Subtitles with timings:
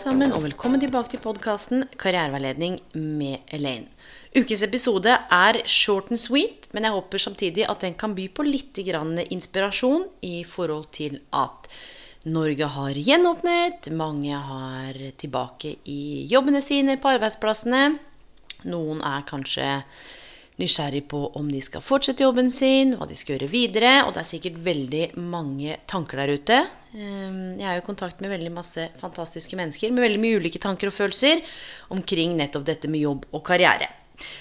[0.00, 3.90] Sammen, og velkommen tilbake til podkasten Karriereveiledning med Elaine.
[4.32, 8.46] Ukens episode er short and sweet, men jeg håper samtidig at den kan by på
[8.46, 11.68] litt inspirasjon i forhold til at
[12.24, 17.98] Norge har gjenåpnet, mange har tilbake i jobbene sine på arbeidsplassene.
[18.72, 19.68] Noen er kanskje
[20.60, 23.94] nysgjerrig på om de skal fortsette jobben sin, hva de skal gjøre videre.
[24.06, 26.58] Og det er sikkert veldig mange tanker der ute.
[26.94, 30.60] Ehm, Jeg er jo i kontakt med veldig masse fantastiske mennesker med veldig mye ulike
[30.62, 31.42] tanker og følelser
[31.90, 33.88] omkring nettopp dette med jobb og karriere.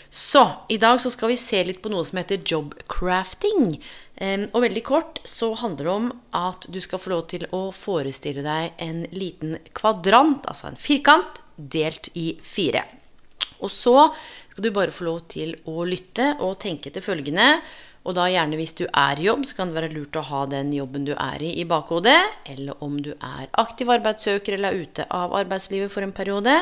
[0.10, 3.78] Så i dag så skal vi se litt på noe som heter jobcrafting.
[3.80, 4.50] crafting».
[4.52, 8.44] Og veldig kort så handler det om at du skal få lov til å forestille
[8.44, 12.84] deg en liten kvadrant, altså en firkant, delt i fire.
[13.60, 17.56] Og så skal du bare få lov til å lytte og tenke til følgende.
[18.08, 20.44] Og da gjerne hvis du er i jobb, så kan det være lurt å ha
[20.50, 22.18] den jobben du er i, i bakhodet.
[22.50, 26.56] Eller om du er aktiv arbeidssøker eller er ute av arbeidslivet for en periode,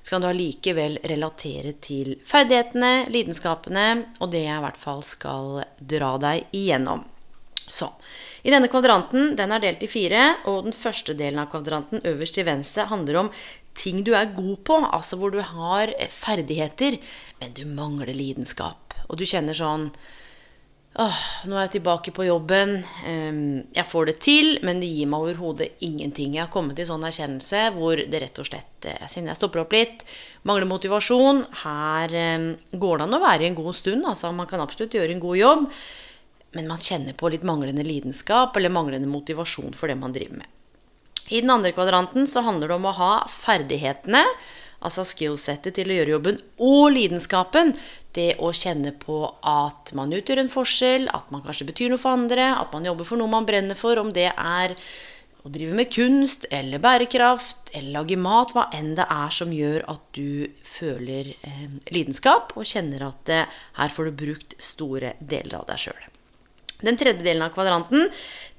[0.00, 3.88] så kan du allikevel relatere til ferdighetene, lidenskapene
[4.20, 7.02] og det jeg i hvert fall skal dra deg igjennom.
[7.68, 7.88] Så,
[8.44, 12.36] I denne kvadranten den er delt i fire, og den første delen av kvadranten øverst
[12.36, 13.30] til venstre handler om
[13.74, 16.98] ting du er god på, altså hvor du har ferdigheter,
[17.40, 18.94] men du mangler lidenskap.
[19.08, 19.90] Og du kjenner sånn
[20.94, 21.16] Åh,
[21.50, 22.76] nå er jeg tilbake på jobben.
[23.10, 26.36] Ehm, Jeg får det til, men det gir meg overhodet ingenting.
[26.36, 29.74] Jeg har kommet til sånn erkjennelse hvor det rett og slett Siden Jeg stopper opp
[29.74, 30.04] litt.
[30.46, 31.42] Mangler motivasjon.
[31.64, 32.48] Her ehm,
[32.78, 34.06] går det an å være i en god stund.
[34.06, 35.66] Altså, man kan absolutt gjøre en god jobb.
[36.54, 40.53] Men man kjenner på litt manglende lidenskap eller manglende motivasjon for det man driver med.
[41.30, 44.20] I den andre kvadranten så handler det om å ha ferdighetene,
[44.84, 47.72] altså skillsettet til å gjøre jobben, og lidenskapen.
[48.14, 52.14] Det å kjenne på at man utgjør en forskjell, at man kanskje betyr noe for
[52.14, 54.76] andre, at man jobber for noe man brenner for, om det er
[55.44, 59.84] å drive med kunst eller bærekraft eller lage mat, hva enn det er som gjør
[59.92, 65.60] at du føler eh, lidenskap og kjenner at eh, her får du brukt store deler
[65.60, 66.13] av deg sjøl.
[66.84, 68.10] Den tredje delen av kvadranten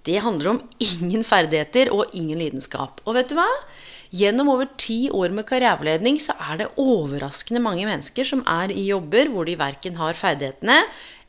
[0.05, 3.01] det handler om ingen ferdigheter og ingen lidenskap.
[3.09, 3.47] Og vet du hva?
[4.15, 8.85] Gjennom over ti år med karriereveiledning så er det overraskende mange mennesker som er i
[8.91, 10.77] jobber hvor de verken har ferdighetene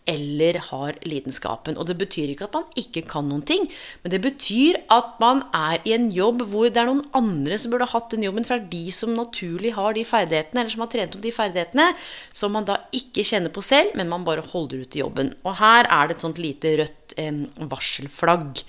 [0.07, 1.77] eller har lidenskapen.
[1.77, 3.67] Og det betyr ikke at man ikke kan noen ting,
[4.03, 7.75] men det betyr at man er i en jobb hvor det er noen andre som
[7.75, 10.87] burde hatt den jobben, for det er de som naturlig har de ferdighetene, eller som
[10.87, 11.89] har trent opp de ferdighetene,
[12.31, 15.33] som man da ikke kjenner på selv, men man bare holder ut i jobben.
[15.45, 18.67] Og her er det et sånt lite rødt eh, varselflagg.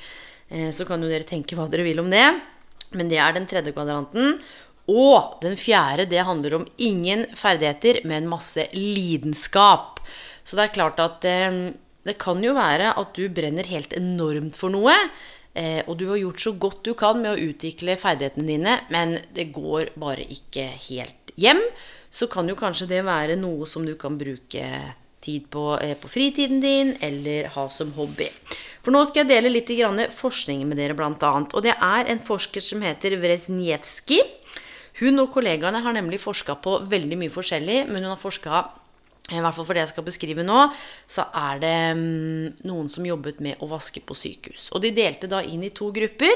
[0.50, 2.28] Eh, så kan jo dere tenke hva dere vil om det.
[2.96, 4.38] Men det er den tredje kvadranten.
[4.88, 10.00] Og den fjerde, det handler om ingen ferdigheter, men masse lidenskap.
[10.48, 11.58] Så det er klart at eh,
[12.08, 14.96] det kan jo være at du brenner helt enormt for noe.
[15.58, 19.18] Eh, og du har gjort så godt du kan med å utvikle ferdighetene dine, men
[19.36, 21.60] det går bare ikke helt hjem.
[22.10, 24.64] Så kan jo kanskje det være noe som du kan bruke
[25.24, 28.30] tid på eh, på fritiden din, eller ha som hobby.
[28.86, 29.74] For nå skal jeg dele litt
[30.16, 31.54] forskning med dere, annet.
[31.58, 34.22] Og det er en forsker som heter Wresniewski.
[35.02, 38.64] Hun og kollegaene har nemlig forska på veldig mye forskjellig, men hun har forska
[39.28, 40.60] i hvert fall for det jeg skal beskrive nå,
[41.10, 44.70] så er det mm, noen som jobbet med å vaske på sykehus.
[44.72, 46.32] Og de delte da inn i to grupper.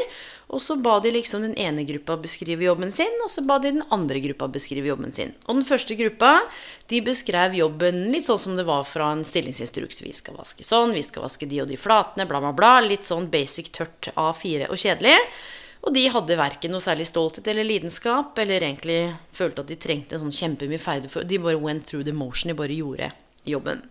[0.51, 3.71] Og så ba de liksom den ene gruppa beskrive jobben sin, og så ba de
[3.71, 5.31] den andre gruppa beskrive jobben sin.
[5.47, 6.33] Og den første gruppa
[6.91, 10.03] de beskrev jobben litt sånn som det var fra en stillingsinstruks.
[10.03, 12.73] Vi skal vaske sånn, vi skal vaske de og de flatene, bla, bla, bla.
[12.83, 15.15] Litt sånn basic tørt A4 og kjedelig.
[15.81, 18.99] Og de hadde verken noe særlig stolthet eller lidenskap, eller egentlig
[19.33, 21.25] følte at de trengte en sånn kjempemye ferdighet.
[21.29, 23.09] De bare went through the motion, de bare gjorde
[23.49, 23.81] jobben.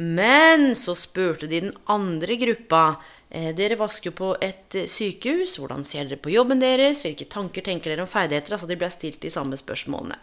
[0.00, 2.84] Men så spurte de den andre gruppa.
[3.28, 5.58] Eh, dere vasker på et eh, sykehus.
[5.60, 7.04] Hvordan ser dere på jobben deres?
[7.04, 8.56] Hvilke tanker tenker dere om ferdigheter?
[8.56, 10.16] Altså de ble stilt de samme spørsmålene.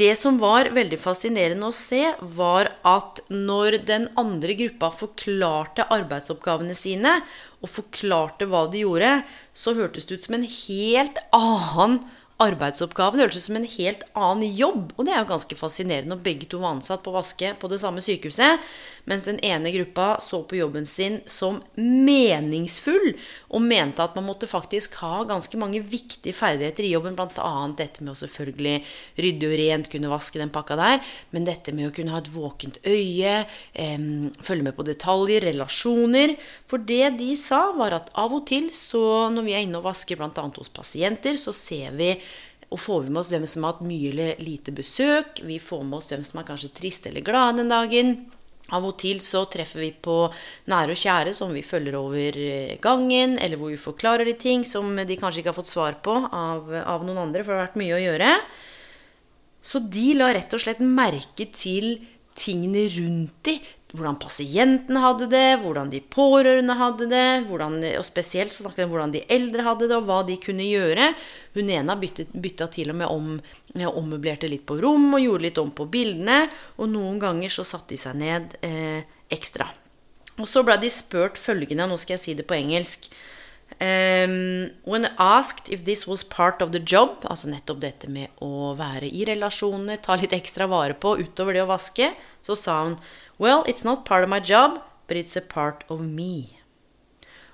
[0.00, 2.00] Det som var veldig fascinerende å se,
[2.36, 7.18] var at når den andre gruppa forklarte arbeidsoppgavene sine,
[7.60, 9.10] og forklarte hva de gjorde,
[9.52, 11.98] så hørtes det ut som en helt annen
[12.40, 13.20] arbeidsoppgaven.
[13.20, 14.94] Hørtes ut som en helt annen jobb.
[14.96, 17.80] Og det er jo ganske fascinerende når begge to var ansatt på vaske på det
[17.82, 18.70] samme sykehuset.
[19.08, 23.14] Mens den ene gruppa så på jobben sin som meningsfull
[23.50, 27.16] og mente at man måtte faktisk ha ganske mange viktige ferdigheter i jobben.
[27.18, 27.52] Bl.a.
[27.78, 28.76] dette med å selvfølgelig
[29.20, 31.00] rydde og rent, kunne vaske den pakka der.
[31.34, 33.34] Men dette med å kunne ha et våkent øye,
[33.74, 34.06] eh,
[34.44, 36.36] følge med på detaljer, relasjoner.
[36.70, 39.88] For det de sa, var at av og til så når vi er inne og
[39.88, 40.46] vasker bl.a.
[40.56, 42.12] hos pasienter, så ser vi
[42.70, 45.40] og får vi med oss hvem som har hatt mye eller lite besøk.
[45.42, 48.14] Vi får med oss hvem som er kanskje trist eller glad den dagen.
[48.70, 50.16] Av og til så treffer vi på
[50.70, 54.62] nære og kjære som vi følger over eh, gangen, eller hvor vi forklarer de ting
[54.68, 57.66] som de kanskje ikke har fått svar på av, av noen andre, for det har
[57.66, 58.30] vært mye å gjøre.
[59.60, 61.96] Så de la rett og slett merke til
[62.40, 63.58] tingene rundt de,
[63.92, 68.86] hvordan pasientene hadde det, hvordan de pårørende hadde det, hvordan, og spesielt så snakket vi
[68.86, 71.10] om hvordan de eldre hadde det, og hva de kunne gjøre.
[71.56, 73.34] Hun ene byttet, bytta til og med om,
[73.74, 76.44] ja, ommøblerte litt på rom og gjorde litt om på bildene.
[76.78, 79.02] Og noen ganger så satte de seg ned eh,
[79.32, 79.66] ekstra.
[80.40, 83.10] Og så ble de spurt følgende, nå skal jeg si det på engelsk.
[83.80, 88.74] Um, when asked if this was part of the job, altså nettopp dette med å
[88.76, 92.10] være i relasjonene, ta litt ekstra vare på utover det å vaske,
[92.44, 92.98] så sa hun
[93.40, 96.60] Well, it's not part of my job, but it's a part of me.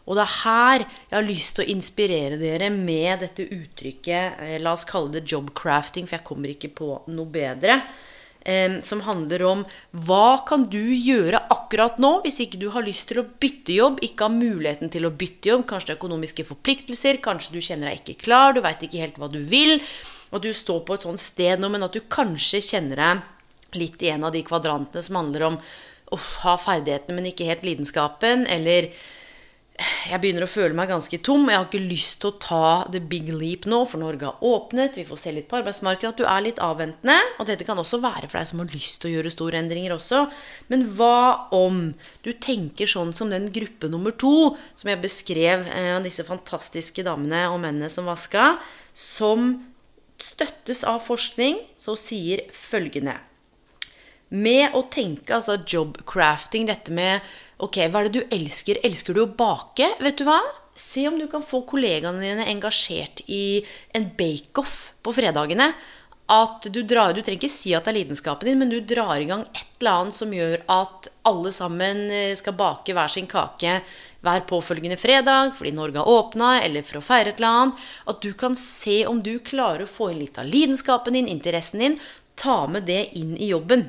[0.06, 4.58] Og det er her jeg har lyst til å inspirere dere med dette uttrykket, eh,
[4.58, 7.80] la oss kalle det job crafting, for jeg kommer ikke på noe bedre,
[8.86, 9.62] som handler om
[10.06, 13.98] hva kan du gjøre akkurat nå hvis ikke du har lyst til å bytte jobb,
[14.06, 17.90] ikke har muligheten til å bytte jobb, kanskje det er økonomiske forpliktelser, kanskje du kjenner
[17.90, 19.80] deg ikke klar, du veit ikke helt hva du vil,
[20.30, 24.02] og du står på et sånt sted nå, men at du kanskje kjenner deg litt
[24.06, 25.60] i en av de kvadrantene som handler om
[26.14, 28.46] å ha ferdighetene, men ikke helt lidenskapen.
[28.46, 28.92] Eller
[29.76, 31.48] jeg begynner å føle meg ganske tom.
[31.50, 34.96] Jeg har ikke lyst til å ta the big leap nå, for Norge har åpnet.
[34.96, 36.14] Vi får se litt på arbeidsmarkedet.
[36.14, 37.16] At du er litt avventende.
[37.40, 39.96] Og dette kan også være for deg som har lyst til å gjøre store endringer
[39.98, 40.22] også.
[40.72, 41.90] Men hva om
[42.24, 47.04] du tenker sånn som den gruppe nummer to, som jeg beskrev av eh, disse fantastiske
[47.06, 48.54] damene og mennene som vaska,
[48.96, 49.58] som
[50.22, 53.18] støttes av forskning, så sier følgende
[54.34, 57.22] med å tenke altså jobcrafting, dette med
[57.56, 58.82] Ok, hva er det du elsker?
[58.84, 59.88] Elsker du å bake?
[60.04, 60.40] Vet du hva?
[60.76, 63.62] Se om du kan få kollegaene dine engasjert i
[63.96, 65.70] en bake-off på fredagene.
[66.26, 69.22] At du drar Du trenger ikke si at det er lidenskapen din, men du drar
[69.22, 73.28] i gang et eller annet som gjør at alle sammen eh, skal bake hver sin
[73.30, 73.78] kake
[74.26, 77.84] hver påfølgende fredag fordi Norge har åpna, eller for å feire et eller annet.
[78.10, 81.84] At du kan se om du klarer å få inn litt av lidenskapen din, interessen
[81.84, 82.00] din.
[82.36, 83.86] Ta med det inn i jobben.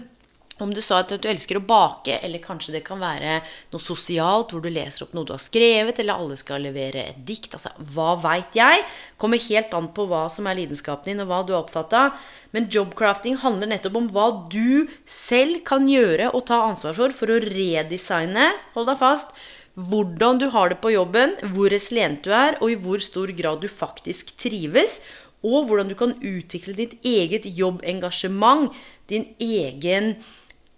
[0.63, 3.39] Om du sa at du elsker å bake, eller kanskje det kan være
[3.73, 7.19] noe sosialt hvor du leser opp noe du har skrevet, eller alle skal levere et
[7.27, 7.53] dikt.
[7.53, 8.85] Altså, hva veit jeg?
[9.21, 12.17] Kommer helt an på hva som er lidenskapen din, og hva du er opptatt av.
[12.55, 17.31] Men jobcrafting handler nettopp om hva du selv kan gjøre og ta ansvar for for
[17.33, 19.37] å redesigne, hold deg fast,
[19.77, 23.61] hvordan du har det på jobben, hvor resilient du er, og i hvor stor grad
[23.61, 25.03] du faktisk trives.
[25.45, 28.73] Og hvordan du kan utvikle ditt eget jobbengasjement,
[29.07, 30.15] din egen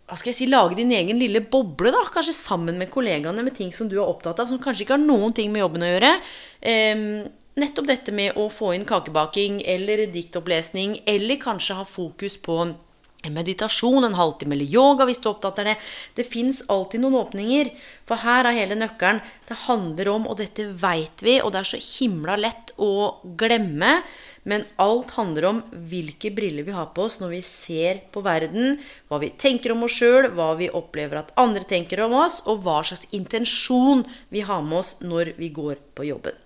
[0.09, 3.55] hva skal jeg si, lage din egen lille boble, da, kanskje sammen med kollegaene, med
[3.57, 5.91] ting som du er opptatt av, som kanskje ikke har noen ting med jobben å
[5.91, 6.11] gjøre.
[6.65, 7.03] Um,
[7.59, 13.35] nettopp dette med å få inn kakebaking eller diktopplesning, eller kanskje ha fokus på en
[13.35, 15.75] meditasjon, en halvtime eller yoga hvis du er opptatt av det.
[16.15, 17.71] Det fins alltid noen åpninger.
[18.07, 19.19] For her er hele nøkkelen.
[19.49, 23.99] Det handler om, og dette veit vi, og det er så himla lett å glemme
[24.47, 28.77] men alt handler om hvilke briller vi har på oss når vi ser på verden,
[29.09, 32.63] hva vi tenker om oss sjøl, hva vi opplever at andre tenker om oss, og
[32.65, 36.37] hva slags intensjon vi har med oss når vi går på jobben.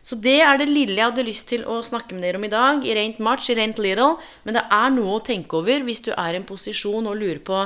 [0.00, 2.52] Så det er det lille jeg hadde lyst til å snakke med dere om i
[2.52, 2.84] dag.
[2.88, 4.14] I rent much, i rent little.
[4.46, 7.42] Men det er noe å tenke over hvis du er i en posisjon og lurer
[7.44, 7.58] på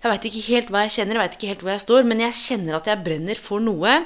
[0.00, 2.22] Jeg veit ikke helt hva jeg kjenner, jeg veit ikke helt hvor jeg står, men
[2.24, 3.98] jeg kjenner at jeg brenner for noe.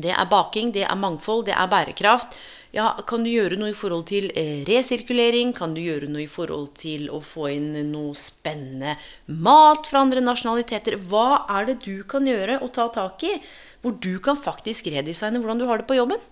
[0.00, 2.32] Det er baking, det er mangfold, det er bærekraft.
[2.74, 5.52] Ja, kan du gjøre noe i forhold til eh, resirkulering?
[5.56, 8.96] Kan du gjøre noe i forhold til å få inn noe spennende
[9.30, 10.98] mat fra andre nasjonaliteter?
[11.10, 13.36] Hva er det du kan gjøre og ta tak i,
[13.84, 16.22] hvor du kan faktisk redesigne hvordan du har det på jobben?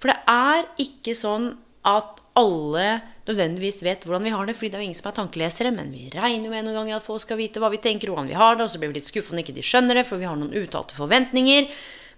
[0.00, 1.52] For det er ikke sånn
[1.86, 5.16] at alle nødvendigvis vet hvordan vi har det, fordi det er jo ingen som er
[5.18, 8.16] tankelesere, men vi regner med noen ganger at folk skal vite hva vi tenker, og
[8.16, 10.06] hvordan vi har det, og så blir vi litt skuffa når ikke de skjønner det,
[10.08, 11.68] for vi har noen uttalte forventninger.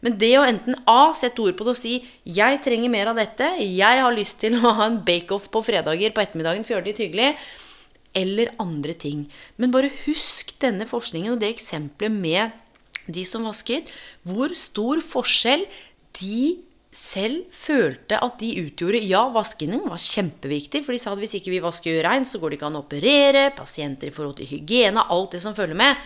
[0.02, 3.16] Men det å enten A sette ord på det og si 'Jeg trenger mer av
[3.16, 3.46] dette.
[3.58, 6.84] Jeg har lyst til å ha en bake-off på fredager på ettermiddagen for å gjøre
[6.84, 7.36] det litt hyggelig.'
[8.14, 9.28] Eller andre ting.
[9.56, 12.52] Men bare husk denne forskningen og det eksempelet med
[13.08, 13.88] de som vasket.
[14.22, 15.64] Hvor stor forskjell
[16.20, 16.58] de
[16.92, 21.54] selv følte at de utgjorde Ja, vaskingen var kjempeviktig, for de sa at hvis ikke
[21.54, 25.00] vi vasker reint, så går det ikke an å operere, pasienter i forhold til hygiene,
[25.08, 25.96] alt det som følger med.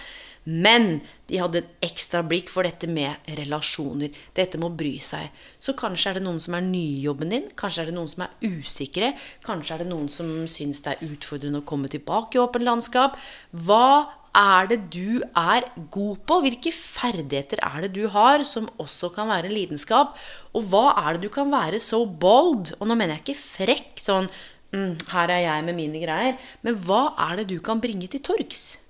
[0.47, 4.13] Men de hadde et ekstra blikk for dette med relasjoner.
[4.37, 5.33] Dette med å bry seg.
[5.59, 7.49] Så kanskje er det noen som er nye i jobben din.
[7.59, 9.11] Kanskje er det noen som er usikre.
[9.47, 13.19] Kanskje er det noen som syns det er utfordrende å komme tilbake i åpent landskap.
[13.51, 16.41] Hva er det du er god på?
[16.45, 20.15] Hvilke ferdigheter er det du har som også kan være en lidenskap?
[20.55, 22.77] Og hva er det du kan være så bold?
[22.79, 24.31] Og nå mener jeg ikke frekk, sånn
[24.77, 26.37] mm, her er jeg med mine greier.
[26.63, 28.86] Men hva er det du kan bringe til torgs?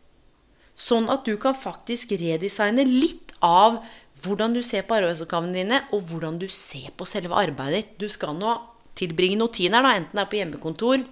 [0.77, 3.81] Sånn at du kan faktisk redesigne litt av
[4.25, 7.95] hvordan du ser på arbeidsoppgavene dine, og hvordan du ser på selve arbeidet ditt.
[8.01, 8.55] Du skal nå
[8.97, 11.05] tilbringe noen timer, da, enten det er på hjemmekontor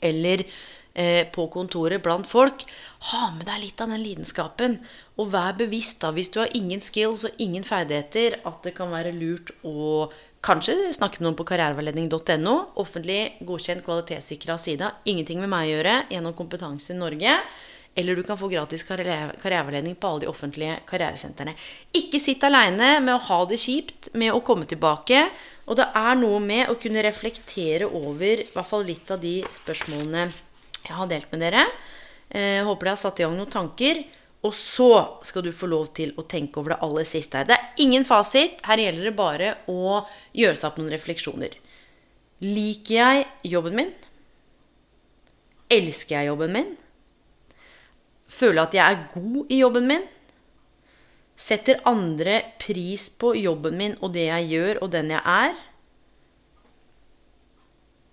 [0.00, 2.64] eller eh, på kontoret blant folk.
[3.10, 4.78] Ha med deg litt av den lidenskapen.
[5.20, 8.92] Og vær bevisst, da, hvis du har ingen skills og ingen ferdigheter, at det kan
[8.92, 10.08] være lurt å
[10.44, 12.54] kanskje snakke med noen på karriereveiledning.no.
[12.80, 14.88] Offentlig godkjent, kvalitetssikra side.
[15.12, 17.36] Ingenting med meg å gjøre gjennom Kompetanse i Norge.
[17.98, 21.56] Eller du kan få gratis karriereveiledning på alle de offentlige karrieresentrene.
[21.98, 25.24] Ikke sitt aleine med å ha det kjipt med å komme tilbake.
[25.66, 29.40] Og det er noe med å kunne reflektere over i hvert fall litt av de
[29.54, 30.28] spørsmålene
[30.80, 31.66] jeg har delt med dere.
[32.30, 34.04] Jeg eh, håper dere har satt i gang noen tanker.
[34.46, 37.48] Og så skal du få lov til å tenke over det aller siste her.
[37.50, 38.62] Det er ingen fasit.
[38.64, 39.98] Her gjelder det bare å
[40.36, 41.58] gjøre seg opp noen refleksjoner.
[42.46, 43.90] Liker jeg jobben min?
[45.70, 46.70] Elsker jeg jobben min?
[48.30, 50.06] Føle at jeg er god i jobben min.
[51.40, 55.58] Setter andre pris på jobben min og det jeg gjør, og den jeg er.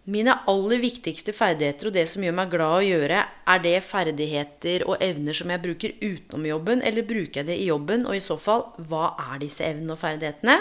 [0.08, 4.86] Mine aller viktigste ferdigheter og det som gjør meg glad å gjøre, er det ferdigheter
[4.88, 8.06] og evner som jeg bruker utenom jobben, eller bruker jeg det i jobben?
[8.08, 10.56] Og i så fall, hva er disse evnene og ferdighetene?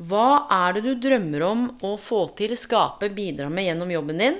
[0.00, 4.38] Hva er det du drømmer om å få til, skape, bidra med gjennom jobben din?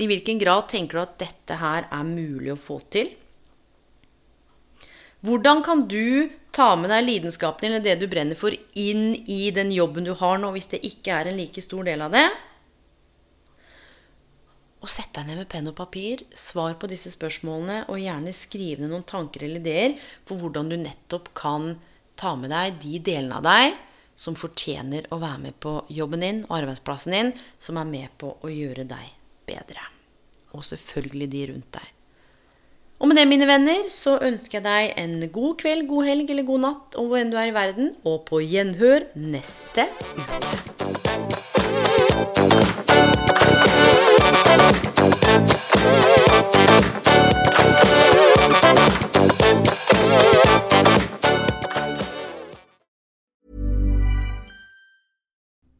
[0.00, 3.10] I hvilken grad tenker du at dette her er mulig å få til?
[5.20, 9.72] Hvordan kan du ta med deg lidenskapen eller det du brenner for, inn i den
[9.74, 12.24] jobben du har nå, hvis det ikke er en like stor del av det?
[14.80, 18.80] Og sett deg ned med penn og papir, svar på disse spørsmålene, og gjerne skriv
[18.80, 21.74] ned noen tanker eller ideer for hvordan du nettopp kan
[22.16, 23.76] ta med deg de delene av deg
[24.16, 28.38] som fortjener å være med på jobben din og arbeidsplassen din, som er med på
[28.40, 29.19] å gjøre deg
[29.50, 29.88] bedre.
[30.56, 31.96] Og selvfølgelig de rundt deg.
[33.00, 36.44] Og med det, mine venner, så ønsker jeg deg en god kveld, god helg eller
[36.50, 39.88] god natt og hvor enn du er i verden, og på gjenhør neste
[40.20, 40.50] uke.